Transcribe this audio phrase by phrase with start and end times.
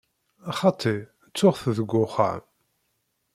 [0.59, 0.95] Xaṭi,
[1.29, 2.43] ttuɣ-t deg uxxam.